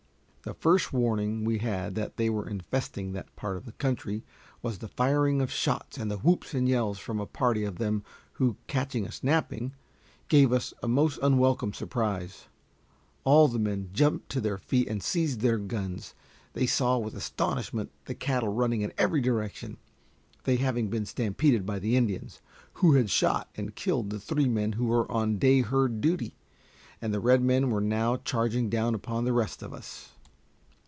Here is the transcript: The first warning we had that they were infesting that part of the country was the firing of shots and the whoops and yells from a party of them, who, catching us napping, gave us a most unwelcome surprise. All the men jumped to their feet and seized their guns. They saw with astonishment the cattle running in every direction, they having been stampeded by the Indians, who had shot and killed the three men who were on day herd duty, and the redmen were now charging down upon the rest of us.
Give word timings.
The 0.43 0.55
first 0.55 0.91
warning 0.91 1.43
we 1.45 1.59
had 1.59 1.93
that 1.93 2.17
they 2.17 2.27
were 2.27 2.49
infesting 2.49 3.11
that 3.13 3.33
part 3.35 3.57
of 3.57 3.65
the 3.65 3.73
country 3.73 4.23
was 4.63 4.79
the 4.79 4.87
firing 4.87 5.39
of 5.39 5.51
shots 5.51 5.99
and 5.99 6.09
the 6.09 6.17
whoops 6.17 6.55
and 6.55 6.67
yells 6.67 6.97
from 6.97 7.19
a 7.19 7.27
party 7.27 7.63
of 7.63 7.77
them, 7.77 8.03
who, 8.33 8.57
catching 8.65 9.05
us 9.07 9.23
napping, 9.23 9.75
gave 10.29 10.51
us 10.51 10.73
a 10.81 10.87
most 10.87 11.19
unwelcome 11.21 11.73
surprise. 11.75 12.47
All 13.23 13.47
the 13.47 13.59
men 13.59 13.91
jumped 13.93 14.29
to 14.29 14.41
their 14.41 14.57
feet 14.57 14.87
and 14.87 15.03
seized 15.03 15.41
their 15.41 15.59
guns. 15.59 16.15
They 16.53 16.65
saw 16.65 16.97
with 16.97 17.13
astonishment 17.13 17.91
the 18.05 18.15
cattle 18.15 18.49
running 18.51 18.81
in 18.81 18.93
every 18.97 19.21
direction, 19.21 19.77
they 20.45 20.55
having 20.55 20.89
been 20.89 21.05
stampeded 21.05 21.67
by 21.67 21.77
the 21.77 21.95
Indians, 21.95 22.41
who 22.73 22.95
had 22.95 23.11
shot 23.11 23.49
and 23.53 23.75
killed 23.75 24.09
the 24.09 24.19
three 24.19 24.47
men 24.47 24.71
who 24.71 24.85
were 24.85 25.09
on 25.11 25.37
day 25.37 25.61
herd 25.61 26.01
duty, 26.01 26.33
and 26.99 27.13
the 27.13 27.19
redmen 27.19 27.69
were 27.69 27.79
now 27.79 28.17
charging 28.17 28.71
down 28.71 28.95
upon 28.95 29.23
the 29.23 29.33
rest 29.33 29.61
of 29.61 29.71
us. 29.71 30.13